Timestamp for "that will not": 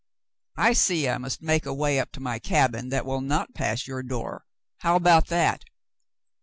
2.89-3.53